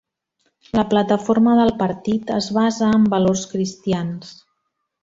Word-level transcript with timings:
La 0.77 0.85
plataforma 0.93 1.53
del 1.61 1.73
partit 1.83 2.33
es 2.39 2.49
basa 2.59 2.91
en 2.99 3.07
valors 3.17 3.47
cristians. 3.55 4.35